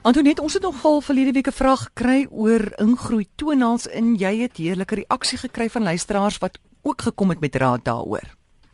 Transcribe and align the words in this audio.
Antoinette, 0.00 0.40
ons 0.40 0.54
het 0.56 0.62
nogal 0.64 1.02
verlede 1.04 1.32
week 1.36 1.48
'n 1.48 1.52
vraag 1.52 1.80
gekry 1.92 2.26
oor 2.30 2.62
ingroei 2.80 3.26
toenaals 3.36 3.88
en 3.88 4.14
jy 4.16 4.40
het 4.40 4.56
heerlike 4.56 4.94
reaksie 4.94 5.38
gekry 5.38 5.68
van 5.68 5.82
luisteraars 5.82 6.38
wat 6.38 6.58
ook 6.82 7.02
gekom 7.02 7.28
het 7.28 7.40
met 7.40 7.54
raad 7.54 7.84
daaroor. 7.84 8.24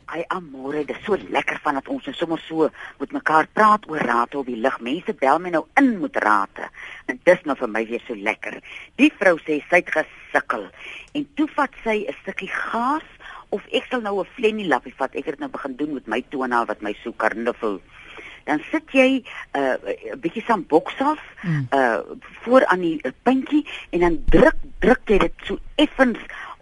Ai 0.04 0.24
amore, 0.28 0.84
dit 0.84 0.96
is 0.96 1.04
so 1.04 1.16
lekker 1.28 1.58
van 1.62 1.74
dat 1.74 1.88
ons 1.88 2.06
net 2.06 2.14
sommer 2.14 2.38
so 2.38 2.70
met 2.98 3.12
mekaar 3.12 3.48
praat 3.52 3.88
oor 3.88 3.98
raad 3.98 4.34
op 4.34 4.46
die 4.46 4.56
lig. 4.56 4.80
Mense 4.80 5.14
bel 5.14 5.38
my 5.38 5.48
nou 5.48 5.64
in 5.74 6.00
met 6.00 6.16
rade. 6.16 6.70
En 7.06 7.20
dis 7.22 7.42
nou 7.42 7.56
vir 7.56 7.68
my 7.68 7.86
weer 7.86 8.02
so 8.06 8.14
lekker. 8.14 8.62
Die 8.94 9.12
vrou 9.18 9.38
sê 9.38 9.58
sy 9.68 9.76
het 9.82 9.90
gesukkel 9.90 10.70
en 11.12 11.28
toe 11.34 11.48
vat 11.48 11.72
sy 11.82 12.06
'n 12.06 12.14
stukkie 12.22 12.52
gaas 12.52 13.08
of 13.48 13.62
ek 13.72 13.86
sal 13.90 14.00
nou 14.00 14.20
'n 14.20 14.30
flennie 14.36 14.68
lappie 14.68 14.94
vat. 14.94 15.14
Ek 15.14 15.24
het 15.24 15.34
dit 15.34 15.40
nou 15.40 15.50
begin 15.50 15.76
doen 15.76 15.94
met 15.94 16.06
my 16.06 16.24
tonaal 16.30 16.66
wat 16.66 16.80
my 16.82 16.94
so 17.02 17.12
karnuffel 17.12 17.80
dan 18.46 18.62
sit 18.70 18.90
jy 18.94 19.08
'n 19.18 19.58
uh, 19.58 20.16
bietjie 20.22 20.44
van 20.46 20.64
boksaf 20.66 21.20
mm. 21.42 21.66
uh 21.74 21.98
voor 22.42 22.66
aan 22.66 22.80
die 22.80 22.98
uh, 23.02 23.12
puntjie 23.22 23.66
en 23.90 24.00
dan 24.00 24.18
druk 24.30 24.58
druk 24.78 25.02
jy 25.04 25.18
dit 25.18 25.34
so 25.44 25.58
effens 25.74 26.18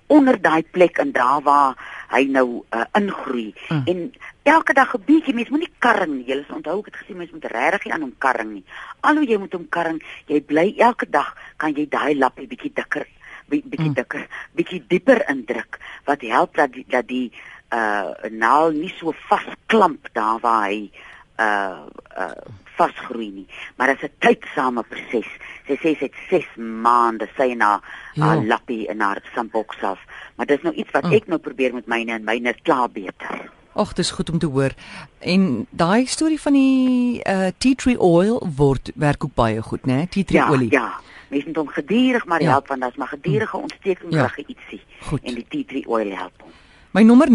onder 0.06 0.40
daai 0.40 0.62
plek 0.62 0.98
en 0.98 1.12
daar 1.12 1.42
waar 1.42 1.76
hy 2.12 2.24
nou 2.28 2.64
uh, 2.70 2.84
ingroei 2.92 3.54
mm. 3.68 3.82
en 3.86 4.12
elke 4.42 4.72
dag 4.72 4.94
'n 4.94 5.04
bietjie 5.04 5.34
mens 5.34 5.48
moenie 5.48 5.72
karring 5.78 6.12
nie 6.16 6.28
jy 6.28 6.44
sal 6.44 6.56
onthou 6.56 6.78
ek 6.80 6.92
het 6.92 7.00
gesê 7.00 7.16
mens 7.16 7.32
moet 7.32 7.44
regtig 7.44 7.92
aan 7.92 8.06
hom 8.06 8.14
karring 8.18 8.52
nie 8.52 8.64
al 9.00 9.16
hoe 9.16 9.26
jy 9.26 9.38
moet 9.38 9.52
hom 9.52 9.68
karring 9.68 10.02
jy 10.26 10.40
bly 10.40 10.74
elke 10.78 11.08
dag 11.10 11.34
kan 11.56 11.74
jy 11.74 11.88
daai 11.88 12.14
lappie 12.16 12.46
bietjie 12.46 12.72
dikker 12.74 13.06
bietjie 13.48 13.88
mm. 13.88 13.94
dikker 13.94 14.28
bietjie 14.56 14.84
dieper 14.88 15.24
indruk 15.28 15.80
wat 16.04 16.20
help 16.20 16.54
dat 16.56 16.72
die, 16.72 16.84
dat 16.88 17.08
die 17.08 17.32
uh 17.72 18.30
naal 18.30 18.70
nie 18.70 18.92
so 18.98 19.12
vasklamp 19.28 20.08
daar 20.12 20.38
waar 20.40 20.68
hy 20.68 20.90
uh 21.38 21.86
uh 22.18 22.30
vasgroei 22.76 23.30
nie 23.30 23.46
maar 23.76 23.86
dit 23.86 24.02
is 24.02 24.08
'n 24.10 24.14
tydsame 24.18 24.82
proses 24.82 25.30
sy 25.66 25.76
sê 25.82 25.94
sy 25.98 26.04
het 26.06 26.16
6 26.30 26.46
maande 26.56 27.28
sy 27.36 27.54
na 27.54 27.80
haar 28.14 28.42
ja. 28.42 28.46
lappie 28.46 28.86
in 28.86 29.00
haar 29.00 29.22
samboks 29.34 29.82
af 29.82 29.98
maar 30.36 30.46
dis 30.46 30.62
nou 30.62 30.74
iets 30.74 30.90
wat 30.90 31.04
mm. 31.04 31.12
ek 31.12 31.26
nou 31.26 31.38
probeer 31.38 31.74
met 31.74 31.86
myne 31.86 32.12
en 32.12 32.24
myne 32.24 32.54
klaar 32.62 32.90
beter 32.90 33.50
Ag, 33.74 33.92
dis 33.92 34.10
goed 34.10 34.30
om 34.30 34.38
te 34.38 34.46
hoor. 34.46 34.70
En 35.18 35.66
daai 35.70 36.06
storie 36.06 36.40
van 36.40 36.52
die 36.52 37.22
uh 37.26 37.48
tea 37.58 37.74
tree 37.74 37.98
oil 37.98 38.38
word 38.56 38.92
werk 38.94 39.24
ook 39.24 39.34
baie 39.34 39.62
goed, 39.62 39.82
né? 39.86 40.06
Tea 40.08 40.24
tree 40.24 40.38
ja, 40.38 40.48
olie. 40.48 40.70
Ja, 40.70 41.00
mens 41.28 41.44
moet 41.44 41.56
hom 41.56 41.68
geduldig 41.68 42.26
maar 42.26 42.42
ja. 42.42 42.50
help 42.50 42.68
want 42.68 42.80
daar's 42.80 42.96
maar 42.96 43.08
gedurende 43.08 43.56
ontsteking 43.56 44.14
ja. 44.14 44.22
reg 44.22 44.46
ietsie. 44.46 44.82
Goed. 45.00 45.22
En 45.22 45.34
die 45.34 45.46
tea 45.48 45.64
tree 45.64 45.88
oil 45.88 46.10
help 46.10 46.42
hom. 46.42 46.52
My 46.94 47.02
nommer 47.02 47.26
0891104553 47.28 47.34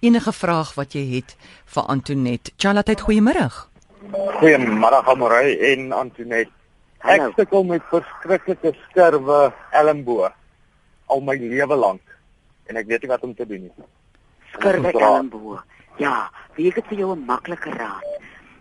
enige 0.00 0.32
vraag 0.32 0.74
wat 0.74 0.92
jy 0.98 1.04
het 1.12 1.36
vir 1.74 1.82
Antoinette. 1.94 2.50
Chalat, 2.58 2.90
goeiemôre. 3.00 3.46
Goeiemôre 4.40 4.98
Amorey 5.06 5.54
en 5.70 5.92
Antoinette. 5.94 6.50
Ek 7.06 7.22
sukkel 7.36 7.62
met 7.70 7.86
verskriklike 7.92 8.74
skurwe 8.88 9.54
elmbo 9.70 10.26
al 11.06 11.20
my 11.22 11.38
lewe 11.38 11.76
lank 11.78 12.02
en 12.66 12.74
ek 12.82 12.90
weet 12.90 13.06
nie 13.06 13.12
wat 13.14 13.22
om 13.22 13.34
te 13.38 13.46
doen 13.46 13.62
nie. 13.68 13.74
Skurwe 14.56 14.90
elmbo. 14.90 15.62
Ja, 16.02 16.34
wie 16.58 16.66
het 16.74 16.86
vir 16.90 16.98
jou 16.98 17.14
'n 17.14 17.22
maklike 17.30 17.70
raad? 17.78 18.02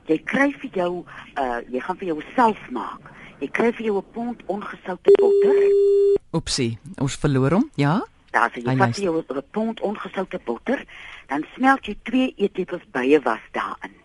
Jy 0.05 0.21
kry 0.29 0.53
vir 0.61 0.69
jou 0.77 1.05
uh 1.41 1.59
jy 1.73 1.79
gaan 1.81 1.97
vir 1.97 2.07
jouself 2.13 2.61
maak. 2.69 3.01
Jy 3.39 3.49
kry 3.49 3.73
vir 3.73 3.85
jou 3.85 3.97
'n 3.97 4.11
pond 4.13 4.37
ongesoute 4.45 5.11
botter. 5.17 6.00
Oepsie, 6.31 6.77
ons 7.03 7.15
verloor 7.19 7.57
hom. 7.57 7.69
Ja? 7.75 7.99
Daar 8.31 8.51
sê 8.53 8.61
jy 8.63 8.75
vat 8.77 8.99
'n 8.99 9.43
pond 9.51 9.81
ongesoute 9.81 10.39
botter, 10.45 10.85
dan 11.27 11.45
smelt 11.55 11.85
jy 11.85 11.95
2 12.03 12.33
eetlepels 12.37 12.85
byewas 12.91 13.43
daarin. 13.51 13.95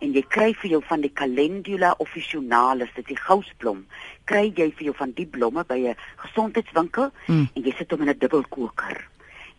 En 0.00 0.12
jy 0.12 0.22
kry 0.28 0.52
vir 0.54 0.70
jou 0.70 0.82
van 0.84 1.00
die 1.00 1.12
Calendula 1.12 1.94
officinalis, 1.98 2.92
dit 2.94 3.04
is 3.04 3.16
die 3.16 3.22
gousblom. 3.28 3.86
Kry 4.24 4.52
jy 4.54 4.72
vir 4.76 4.84
jou 4.84 4.94
van 4.94 5.12
die 5.16 5.26
blomme 5.26 5.64
by 5.64 5.78
'n 5.78 5.96
gesondheidswinkel 6.16 7.10
mm. 7.26 7.48
en 7.54 7.62
jy 7.62 7.74
sit 7.78 7.90
hom 7.90 8.02
in 8.02 8.08
'n 8.08 8.18
dubbelkoker 8.18 9.08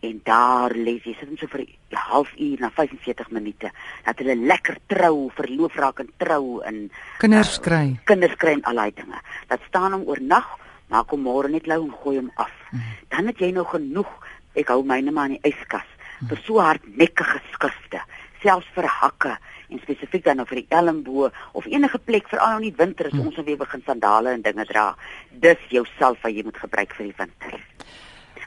en 0.00 0.20
daar 0.22 0.70
lê 0.70 0.98
jy 1.02 1.14
sit 1.18 1.26
hom 1.28 1.36
so 1.36 1.46
vir 1.50 1.66
'n 1.66 1.96
halfuur 1.96 2.60
na 2.60 2.70
45 2.70 3.30
minute 3.30 3.70
dat 4.04 4.18
hulle 4.18 4.36
lekker 4.36 4.78
trou, 4.86 5.30
verloof 5.34 5.74
raak 5.74 5.98
en 5.98 6.10
trou 6.16 6.60
en 6.62 6.90
kinders 7.18 7.58
uh, 7.58 7.62
kry. 7.62 7.98
Kinders 8.04 8.36
kry 8.36 8.52
en 8.52 8.62
al 8.62 8.74
daai 8.74 8.92
dinge. 8.94 9.20
Dat 9.48 9.60
staan 9.68 9.92
hom 9.92 10.06
oornag, 10.06 10.46
maak 10.92 11.12
hom 11.14 11.24
môre 11.26 11.50
net 11.52 11.66
lou 11.66 11.82
en 11.84 11.94
gooi 12.02 12.16
hom 12.18 12.32
af. 12.36 12.54
Mm. 12.72 12.96
Dan 13.14 13.30
het 13.32 13.40
jy 13.40 13.52
nou 13.52 13.64
genoeg. 13.68 14.10
Ek 14.58 14.72
hou 14.72 14.82
myne 14.82 15.12
maar 15.14 15.30
in 15.30 15.38
die 15.38 15.52
yskas 15.52 15.86
vir 16.26 16.40
so 16.46 16.58
hardnekkige 16.62 17.38
skrifte, 17.52 18.00
selfs 18.42 18.66
vir 18.74 18.88
hakke 18.90 19.36
en 19.68 19.80
spesifiek 19.82 20.24
dan 20.24 20.40
nou 20.40 20.46
vir 20.48 20.62
die 20.62 20.76
elmbo 20.78 21.28
of 21.28 21.66
enige 21.68 22.00
plek 22.00 22.30
veral 22.30 22.56
nou 22.56 22.62
in 22.62 22.70
die 22.70 22.78
winter 22.78 23.10
as 23.10 23.14
mm. 23.14 23.26
ons 23.28 23.38
nou 23.38 23.44
weer 23.46 23.60
begin 23.60 23.84
sandale 23.86 24.32
en 24.34 24.44
dinge 24.44 24.64
dra. 24.70 24.86
Dis 25.30 25.66
jou 25.74 25.84
self 25.98 26.22
wat 26.24 26.34
jy 26.34 26.46
moet 26.46 26.58
gebruik 26.58 26.94
vir 26.96 27.10
die 27.10 27.18
winter. 27.18 27.58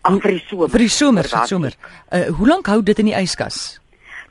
Ag 0.02 0.18
vir 0.24 0.34
die 0.34 0.44
somer. 0.48 0.72
Vir 0.74 0.86
die 0.88 0.96
somer, 0.96 1.30
vir 1.30 1.48
somer. 1.52 1.78
Uh 2.10 2.26
hoe 2.40 2.50
lank 2.50 2.72
hou 2.74 2.82
dit 2.82 3.04
in 3.04 3.12
die 3.12 3.18
yskas? 3.20 3.62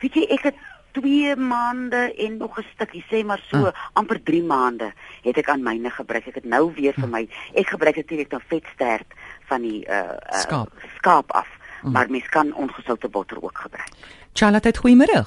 Weet 0.02 0.18
jy, 0.18 0.26
ek 0.34 0.50
het 0.50 0.60
2 0.92 1.36
maande 1.36 2.14
en 2.14 2.36
nog 2.36 2.58
'n 2.58 2.66
stukkie, 2.74 3.04
sê 3.10 3.24
maar 3.24 3.42
so 3.50 3.56
uh. 3.56 3.72
amper 3.92 4.22
3 4.22 4.42
maande 4.42 4.92
het 5.22 5.36
ek 5.36 5.48
aan 5.48 5.62
myne 5.62 5.90
gebruik. 5.90 6.26
Ek 6.26 6.34
het 6.34 6.44
nou 6.44 6.72
weer 6.74 6.92
vir 6.92 7.08
my. 7.08 7.28
Ek 7.54 7.68
gebruik 7.68 7.96
natuurlik 7.96 8.30
dan 8.30 8.42
vetstert 8.46 9.06
van 9.48 9.62
die 9.62 9.86
uh, 9.86 9.96
uh 9.96 10.40
skaap. 10.40 10.72
skaap 10.96 11.32
af. 11.32 11.48
Uh. 11.84 11.90
Maar 11.90 12.10
mens 12.10 12.28
kan 12.28 12.54
ongesoute 12.54 13.08
botter 13.08 13.42
ook 13.42 13.58
gebruik. 13.58 13.92
Charlotte, 14.32 14.78
goeiemôre. 14.78 15.26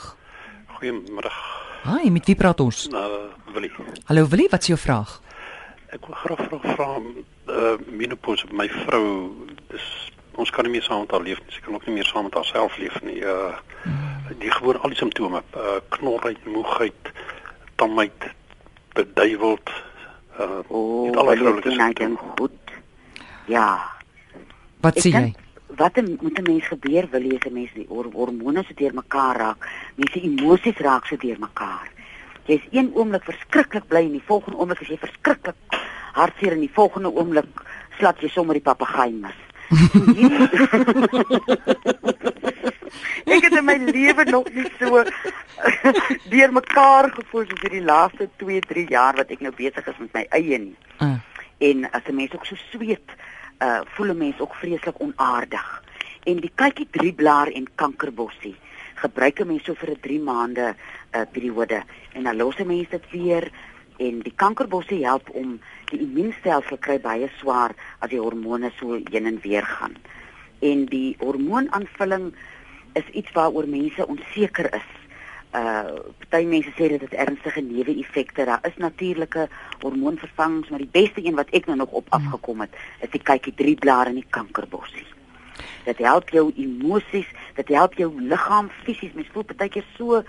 Goeiemôre. 0.67 1.31
Hi, 1.83 2.09
met 2.09 2.25
wie 2.25 2.35
praat 2.35 2.59
ons? 2.59 2.87
Nou, 2.87 3.11
Willie. 3.53 3.71
Hallo 4.05 4.27
Willie, 4.27 4.47
wat 4.49 4.61
is 4.61 4.67
jou 4.67 4.79
vraag? 4.79 5.21
Ek 5.91 6.05
wil 6.07 6.15
graag 6.15 6.47
vra 6.47 6.59
vra 6.75 7.01
uh 7.47 7.75
menopause 7.91 8.47
my 8.51 8.69
vrou 8.69 9.35
dis 9.67 9.87
ons 10.39 10.49
kan 10.49 10.63
nie 10.65 10.71
meer 10.71 10.85
saam 10.85 11.03
met 11.03 11.11
haar 11.11 11.21
leef 11.21 11.41
nie. 11.43 11.51
Sy 11.53 11.61
kan 11.65 11.75
ook 11.75 11.85
nie 11.85 11.97
meer 11.99 12.07
saam 12.07 12.23
met 12.23 12.33
haarself 12.39 12.77
leef 12.77 12.95
nie. 13.03 13.19
Uh 13.21 13.59
die 14.39 14.51
gewoon 14.51 14.81
al 14.81 14.93
die 14.93 14.97
simptome, 14.97 15.43
uh 15.55 15.79
knorrheid, 15.89 16.45
moegheid, 16.45 17.11
tamheid, 17.75 18.29
beduiweld, 18.93 19.69
uh 20.39 20.59
oh, 20.67 21.17
al 21.17 21.33
die 21.33 21.37
vroulike 21.37 21.71
simptome. 21.71 22.17
Goed. 22.37 22.75
Ja. 23.45 23.91
Wat 24.81 24.99
sê 24.99 25.13
jy? 25.13 25.33
Wat 25.75 25.95
moet 26.21 26.39
'n 26.39 26.43
mens 26.43 26.67
gebeur 26.67 27.07
wil 27.11 27.21
jy 27.21 27.35
as 27.35 27.49
'n 27.49 27.53
mens 27.53 27.71
die 27.73 27.87
hormone 27.89 28.63
so 28.63 28.73
deur 28.75 28.93
mekaar 28.93 29.37
raak, 29.37 29.67
mense 29.95 30.21
emosies 30.21 30.77
raak 30.77 31.05
so 31.05 31.17
deur 31.17 31.39
mekaar. 31.39 31.91
Jy's 32.45 32.67
een 32.71 32.91
oomblik 32.93 33.23
verskriklik 33.23 33.87
bly 33.87 34.05
en 34.05 34.11
die 34.11 34.23
volgende 34.25 34.57
oomblik 34.57 34.81
is 34.81 34.87
jy 34.87 34.97
verskriklik 34.97 35.55
hartseer 36.13 36.51
en 36.51 36.59
die 36.59 36.73
volgende 36.73 37.09
oomblik 37.09 37.45
slat 37.97 38.21
jy 38.21 38.29
sommer 38.29 38.57
die 38.57 38.65
papegaai 38.65 39.11
mis 39.11 39.39
ek 43.33 43.47
het 43.47 43.55
in 43.57 43.65
my 43.65 43.77
lewe 43.87 44.22
nog 44.33 44.49
nie 44.53 44.71
so 44.79 45.03
deur 46.33 46.53
mekaar 46.53 47.09
gevoel 47.17 47.45
soos 47.49 47.61
hierdie 47.61 47.85
laaste 47.85 48.29
2, 48.41 48.59
3 48.73 48.87
jaar 48.89 49.19
wat 49.21 49.31
ek 49.35 49.45
nou 49.45 49.53
besig 49.55 49.87
is 49.91 50.01
met 50.01 50.17
my 50.17 50.25
eie 50.39 50.59
nie. 50.65 50.75
Uh. 50.99 51.15
En 51.69 51.87
as 51.91 52.09
'n 52.09 52.15
mens 52.15 52.33
ook 52.35 52.45
so 52.45 52.57
sweet, 52.71 53.15
uh 53.61 53.81
voel 53.95 54.13
'n 54.13 54.17
mens 54.17 54.39
ook 54.39 54.55
vreeslik 54.61 54.99
onaardig. 54.99 55.69
En 56.23 56.39
die 56.39 56.51
kykie 56.55 56.87
drie 56.91 57.13
blaar 57.13 57.47
en 57.47 57.67
kankerbossie 57.75 58.55
gebruik 59.03 59.39
'n 59.39 59.47
mens 59.47 59.63
so 59.63 59.73
vir 59.73 59.91
'n 59.91 60.01
3 60.01 60.19
maande 60.19 60.75
uh 61.15 61.25
periode 61.31 61.83
en 62.13 62.23
dan 62.23 62.35
los 62.35 62.57
'n 62.59 62.67
mens 62.67 62.89
dit 62.89 63.05
weer 63.11 63.51
en 63.97 64.19
die 64.19 64.33
kankerbossie 64.35 65.05
help 65.05 65.29
om 65.29 65.59
die 65.91 65.99
immuunstelsel 65.99 66.77
kry 66.77 66.99
baie 66.99 67.29
swaar 67.39 67.75
as 67.99 68.09
die 68.09 68.19
hormone 68.19 68.71
so 68.79 68.99
heen 69.11 69.25
en 69.25 69.39
weer 69.43 69.65
gaan. 69.65 69.95
En 70.59 70.85
die 70.85 71.15
hormoonaanvulling 71.19 72.33
is 72.93 73.07
iets 73.11 73.31
waaroor 73.31 73.67
mense 73.67 74.07
onseker 74.07 74.73
is. 74.73 74.89
Uh 75.53 76.01
party 76.29 76.45
mense 76.49 76.71
sê 76.73 76.89
dit 76.89 77.01
het 77.01 77.13
ernstige 77.13 77.61
neeweffekte. 77.61 78.45
Daar 78.45 78.63
is 78.65 78.77
natuurlike 78.77 79.47
hormoonvervangings, 79.81 80.69
maar 80.69 80.81
die 80.81 80.91
beste 80.91 81.25
een 81.25 81.35
wat 81.35 81.49
ek 81.49 81.65
nou 81.65 81.77
nog 81.77 81.91
op 81.91 82.07
afgekom 82.09 82.61
het, 82.65 82.73
is 83.01 83.09
die 83.13 83.21
kykie 83.21 83.53
3 83.53 83.75
blare 83.75 84.09
in 84.09 84.21
die 84.21 84.29
kankerbossie. 84.29 85.05
Dit 85.85 85.97
help 85.97 86.29
jou 86.29 86.51
emosies, 86.55 87.29
dit 87.55 87.67
help 87.67 87.93
jou 87.99 88.09
liggaam 88.21 88.69
fisies. 88.83 89.13
Mens 89.13 89.29
voel 89.33 89.43
partykeer 89.43 89.85
so 89.97 90.23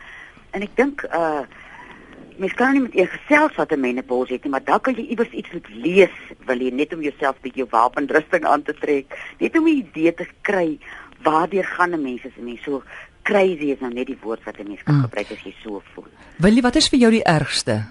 en 0.51 0.63
ek 0.63 0.77
dink 0.77 1.07
uh 1.11 1.45
mens 2.37 2.55
kan 2.59 2.73
nie 2.75 2.81
met 2.83 2.97
een 2.97 3.07
gesels 3.07 3.55
wat 3.55 3.73
'n 3.73 3.81
menopause 3.81 4.33
het 4.33 4.43
nie, 4.43 4.51
maar 4.51 4.65
dan 4.65 4.81
kan 4.81 4.95
jy 4.95 5.07
iewers 5.07 5.31
iets 5.31 5.53
moet 5.53 5.69
lees, 5.69 6.17
wil 6.47 6.59
jy 6.59 6.71
net 6.71 6.95
om 6.95 7.03
jouself 7.03 7.41
bietjie 7.41 7.67
wapenrusting 7.71 8.45
aan 8.45 8.63
te 8.63 8.75
trek, 8.75 9.35
net 9.39 9.59
om 9.59 9.65
'n 9.65 9.87
idee 9.87 10.15
te 10.15 10.27
kry 10.41 10.79
waardeur 11.25 11.65
gaan 11.65 11.95
'n 11.97 12.03
mens 12.03 12.25
as 12.25 12.37
'n 12.39 12.45
mens 12.45 12.63
so 12.63 12.83
crazy 13.23 13.73
is 13.73 13.81
nou 13.81 13.93
net 13.93 14.07
die 14.07 14.19
woord 14.21 14.45
wat 14.45 14.59
'n 14.59 14.69
mens 14.69 14.83
kan 14.83 14.95
mm. 14.95 15.03
gebruik 15.09 15.31
as 15.31 15.43
jy 15.45 15.55
so 15.63 15.83
voel. 15.95 16.11
Wil 16.37 16.55
jy 16.55 16.63
wat 16.63 16.77
is 16.77 16.89
vir 16.89 16.99
jou 16.99 17.11
die 17.11 17.25
ergste? 17.25 17.85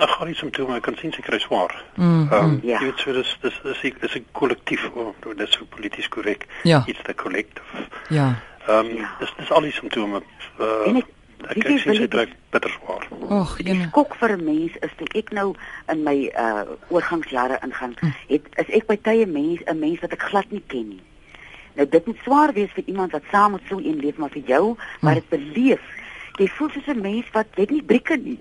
Nou 0.00 0.08
gaan 0.08 0.28
iets 0.28 0.42
om 0.42 0.50
toe 0.50 0.80
kan 0.80 0.96
sien 0.96 1.12
sy 1.12 1.20
kry 1.20 1.38
swaar. 1.38 1.84
Mm, 1.94 2.28
ehm 2.30 2.44
um, 2.44 2.60
ja. 2.62 2.78
jy 2.78 2.86
weet 2.86 2.98
so 2.98 3.12
dis 3.12 3.36
dis 3.42 3.60
dis 3.62 3.82
is 3.82 3.92
dis 4.00 4.14
'n 4.14 4.26
kollektief, 4.32 4.90
oh, 4.94 5.14
dit 5.20 5.48
is 5.48 5.52
so 5.52 5.64
polities 5.64 6.08
korrek. 6.08 6.46
Ja. 6.62 6.82
Iets 6.86 7.02
te 7.02 7.14
kollektief. 7.14 7.88
Ja. 8.08 8.40
Ehm 8.66 8.86
um, 8.86 8.96
ja. 8.96 9.16
dis 9.18 9.32
dis 9.36 9.50
al 9.50 9.60
die 9.60 9.72
simptome. 9.72 10.22
Uh, 10.58 10.96
Ek 10.96 11.06
sien 11.48 11.94
sy 11.96 12.08
druk 12.08 12.32
bitter 12.50 12.70
swaar. 12.70 13.06
Ag, 13.28 13.58
jene. 13.64 13.88
Skok 13.90 14.14
vir 14.20 14.36
'n 14.36 14.44
mens 14.44 14.72
is 14.80 14.92
toe 14.96 15.08
ek 15.14 15.30
nou 15.32 15.54
in 15.88 16.02
my 16.02 16.30
uh 16.34 16.64
oorgangsjare 16.88 17.58
ingaan, 17.62 17.94
hm. 18.00 18.12
het 18.28 18.44
is 18.56 18.74
ek 18.80 18.86
by 18.86 18.96
tye 18.96 19.26
mens 19.26 19.60
'n 19.66 19.78
mens 19.78 20.00
wat 20.00 20.12
ek 20.12 20.22
glad 20.22 20.50
nie 20.50 20.64
ken 20.66 20.88
nie. 20.88 21.02
Nou 21.74 21.88
dit 21.88 22.06
moet 22.06 22.18
swaar 22.22 22.52
wees 22.52 22.72
vir 22.74 22.84
iemand 22.86 23.12
wat 23.12 23.22
saam 23.30 23.52
met 23.52 23.62
so 23.68 23.78
'n 23.78 24.00
leef 24.00 24.16
maar 24.16 24.30
vir 24.30 24.42
jou, 24.46 24.76
maar 25.00 25.14
dit 25.14 25.28
beleef 25.28 25.80
jy 26.40 26.48
voel 26.56 26.70
soos 26.70 26.88
'n 26.88 27.00
mens 27.00 27.26
wat 27.32 27.46
jy 27.56 27.66
nie 27.70 27.82
brieke 27.82 28.16
nie. 28.16 28.38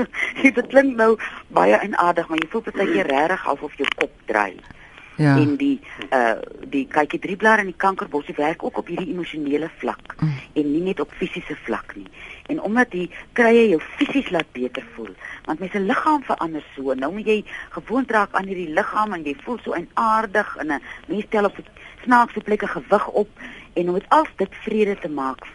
dit 0.58 0.66
klink 0.66 0.96
nou 0.96 1.16
baie 1.48 1.76
eienaardig, 1.78 2.28
maar 2.28 2.38
jy 2.38 2.48
voel 2.50 2.64
baie 2.66 2.86
keer 2.92 3.06
regtig 3.06 3.46
of 3.52 3.74
jou 3.76 3.88
kop 3.96 4.12
draai. 4.26 4.56
Ja. 5.16 5.36
En 5.36 5.56
die 5.56 5.80
uh 6.12 6.36
die 6.68 6.84
kykie 6.92 7.18
drieblaar 7.18 7.62
en 7.62 7.70
die 7.70 7.76
kankerbossie 7.76 8.34
werk 8.36 8.64
ook 8.64 8.78
op 8.78 8.88
hierdie 8.90 9.12
emosionele 9.14 9.70
vlak 9.80 10.14
mm. 10.18 10.32
en 10.60 10.72
nie 10.72 10.82
net 10.82 11.00
op 11.00 11.12
fisiese 11.16 11.56
vlak 11.64 11.94
nie. 11.96 12.06
En 12.52 12.60
omdat 12.60 12.90
die 12.90 13.06
krye 13.32 13.68
jou 13.70 13.80
fisies 13.96 14.28
laat 14.30 14.50
beter 14.52 14.84
voel, 14.94 15.14
want 15.46 15.62
mense 15.62 15.80
liggaam 15.80 16.22
verander 16.26 16.64
so. 16.74 16.94
Nou 16.94 17.12
moet 17.14 17.26
jy 17.32 17.38
gewoond 17.78 18.10
raak 18.10 18.36
aan 18.36 18.50
hierdie 18.50 18.74
liggaam 18.76 19.16
en 19.16 19.24
jy 19.24 19.36
voel 19.44 19.58
so 19.64 19.72
eienaardig 19.72 20.56
en 20.56 20.72
'n 20.72 20.80
mens 21.08 21.24
tel 21.30 21.44
op 21.44 21.56
snaakse 22.04 22.40
plekke 22.40 22.66
gewig 22.66 23.08
op 23.08 23.28
en 23.72 23.88
om 23.88 23.94
dit 23.94 24.08
al 24.08 24.26
dit 24.36 24.54
vrede 24.64 24.98
te 25.00 25.08
maak 25.08 25.46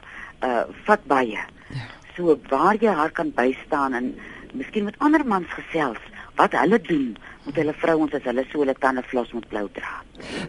uh 0.44 0.64
vat 0.86 1.06
baie. 1.06 1.38
Ja. 1.70 1.86
So 2.16 2.40
waar 2.50 2.76
jy 2.76 2.90
haar 2.90 3.12
kan 3.12 3.32
bystaan 3.36 3.94
en 3.94 4.16
miskien 4.54 4.84
met 4.84 4.98
ander 4.98 5.26
mans 5.26 5.48
gesels 5.48 6.02
wat 6.42 6.58
hulle 6.58 6.80
doen 6.88 7.12
met 7.46 7.58
hulle 7.62 7.74
vrouens 7.84 8.14
as 8.18 8.26
hulle 8.30 8.46
so 8.50 8.64
hulle 8.64 8.76
tande 8.82 9.04
vlos 9.12 9.30
met 9.38 9.48
blou 9.52 9.68
dra. 9.78 9.94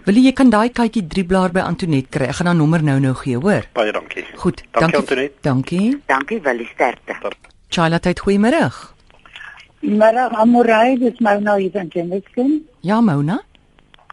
Wil 0.07 0.21
jy 0.23 0.33
kan 0.37 0.53
daai 0.53 0.73
kykie 0.73 1.05
drie 1.15 1.25
blaar 1.29 1.53
by 1.55 1.65
Antonet 1.65 2.09
kry. 2.13 2.31
Ek 2.33 2.41
gaan 2.41 2.51
haar 2.53 2.59
nommer 2.59 2.85
nou 2.85 2.99
nou 3.03 3.15
gee, 3.23 3.39
hoor. 3.41 3.69
Baie 3.77 3.93
dankie. 3.97 4.25
Goed, 4.41 4.65
dankie, 4.65 4.81
dankie 4.81 5.01
Antonet. 5.03 5.39
Dankie. 5.49 5.87
Dankie 6.13 6.41
Willie 6.45 6.69
sterkte. 6.73 7.17
Charlotte, 7.73 8.09
tyd 8.09 8.21
goeiemôre. 8.25 8.67
Môre 9.83 10.29
Amorey, 10.39 10.99
dis 11.01 11.19
Mona 11.25 11.57
hier 11.59 11.73
van 11.75 11.89
Jemmeskin. 11.91 12.61
Ja, 12.87 13.01
Mona. 13.01 13.41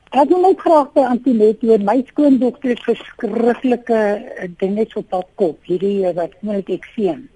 Ek 0.10 0.32
wil 0.32 0.42
net 0.42 0.62
graag 0.64 0.94
by 0.96 1.04
Antonet 1.06 1.64
oor 1.68 1.84
my 1.86 2.00
skoondogter 2.08 2.72
het 2.74 2.86
verskriklike 2.88 4.00
dinge 4.62 4.88
op 4.98 5.12
haar 5.14 5.28
kop. 5.38 5.60
Hierdie 5.70 6.08
eh, 6.08 6.16
wat 6.18 6.34
net 6.42 6.72
ek 6.74 6.88
sien. 6.96 7.28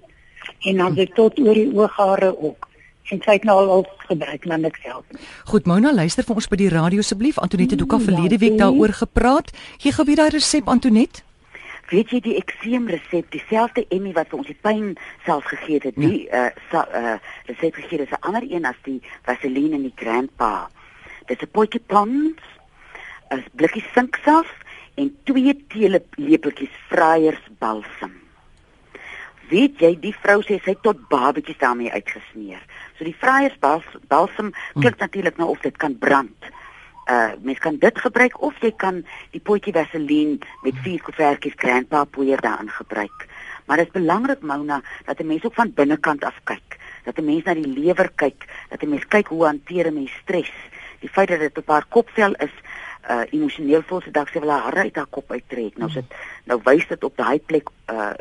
En 0.66 0.80
dan 0.82 0.98
het 0.98 1.14
tot 1.16 1.38
oor 1.44 1.60
die 1.60 1.70
ooghare 1.76 2.32
ook 2.34 2.70
en 3.12 3.22
sy 3.24 3.36
het 3.38 3.44
nou 3.44 3.58
al 3.60 3.70
al 3.70 3.86
gebruik 4.08 4.46
maar 4.46 4.60
niks 4.60 4.80
help 4.84 5.06
nie. 5.12 5.22
Goed, 5.52 5.66
Mona, 5.66 5.94
luister 5.94 6.24
vir 6.24 6.36
ons 6.36 6.48
by 6.48 6.60
die 6.62 6.70
radio 6.70 7.04
asseblief. 7.04 7.40
Antoinette 7.40 7.76
het 7.76 7.84
ook 7.84 7.94
al 7.98 8.00
ja, 8.00 8.06
verlede 8.06 8.38
week 8.38 8.58
daaroor 8.58 8.94
gepraat. 8.94 9.52
Gee 9.78 9.92
gou 9.92 10.06
weer 10.06 10.22
daai 10.24 10.30
resep 10.30 10.68
Antoinette. 10.68 11.24
Weet 11.92 12.10
jy 12.16 12.20
die 12.24 12.38
ekseem 12.40 12.88
resep, 12.88 13.28
dieselfde 13.32 13.84
Emmy 13.92 14.14
wat 14.16 14.32
vir 14.32 14.40
ons 14.40 14.48
die 14.48 14.58
pyn 14.66 14.96
self 15.26 15.46
gegee 15.52 15.82
het, 15.84 15.98
die 16.00 16.24
ja. 16.24 16.48
uh 16.72 16.84
uh 17.02 17.18
resep 17.50 17.76
gegee 17.76 18.08
is 18.08 18.16
'n 18.16 18.24
ander 18.24 18.48
een 18.50 18.66
as 18.66 18.80
die 18.84 19.02
Vaseline 19.28 19.76
en 19.76 19.84
die 19.84 19.94
Grandpa. 19.96 20.70
Dit 21.28 21.42
is 21.42 21.48
'n 21.48 21.52
potjie 21.52 21.82
pons, 21.86 22.42
'n 23.30 23.44
blikkie 23.56 23.86
sinksalf 23.94 24.50
en 24.96 25.16
twee 25.24 25.66
teelepeltjies 25.68 26.76
vryersbalsam. 26.90 28.23
Weet 29.54 29.82
jy, 29.84 29.94
die 30.02 30.16
vrou 30.24 30.40
sê 30.42 30.58
sy 30.66 30.74
tot 30.82 31.02
babetjies 31.12 31.60
daarmee 31.62 31.92
uitgesmeer. 31.94 32.62
So 32.98 33.06
die 33.06 33.18
vryers 33.22 33.58
balsam 33.62 34.50
klink 34.74 34.96
hmm. 34.96 35.02
natuurlik 35.06 35.38
nou 35.38 35.52
of 35.54 35.62
dit 35.62 35.78
kan 35.78 35.98
brand. 36.02 36.52
Uh 37.12 37.36
mens 37.44 37.60
kan 37.60 37.78
dit 37.78 38.00
gebruik 38.00 38.40
of 38.42 38.58
jy 38.64 38.72
kan 38.80 39.02
die 39.36 39.42
potjie 39.44 39.76
vaseline 39.76 40.40
met 40.64 40.78
vier 40.86 41.02
koevertjies 41.04 41.60
grandpa 41.60 42.06
poeier 42.06 42.42
daarin 42.42 42.72
gebruik. 42.72 43.28
Maar 43.68 43.84
dit 43.84 43.92
is 43.92 43.98
belangrik 44.00 44.42
Mona 44.42 44.82
dat 45.06 45.20
'n 45.20 45.28
mens 45.28 45.44
ook 45.44 45.54
van 45.54 45.74
binnekant 45.74 46.24
af 46.24 46.40
kyk. 46.44 46.80
Dat 47.04 47.18
'n 47.18 47.26
mens 47.26 47.44
na 47.44 47.54
die 47.54 47.68
lewer 47.68 48.10
kyk, 48.16 48.48
dat 48.70 48.82
'n 48.82 48.90
mens 48.90 49.08
kyk 49.08 49.28
hoe 49.28 49.46
hanteer 49.46 49.88
'n 49.88 49.94
mens 49.94 50.14
stres. 50.24 50.52
Die 51.00 51.10
feit 51.10 51.28
dat 51.28 51.40
dit 51.40 51.58
op 51.58 51.68
haar 51.68 51.86
kopvel 51.90 52.34
is 52.34 52.56
uh 53.10 53.22
emosioneel 53.30 53.84
voel 53.84 54.02
sy 54.02 54.12
dalk 54.12 54.30
sy 54.30 54.40
wil 54.40 54.50
haar 54.50 54.78
uit 54.78 54.96
haar 54.96 55.12
kop 55.12 55.32
uittrek. 55.32 55.78
Nou 55.78 55.90
sit 55.92 56.06
nou 56.44 56.60
wys 56.64 56.88
dit 56.88 57.04
op 57.04 57.18
daai 57.18 57.40
plek 57.40 57.70
uh 57.92 58.16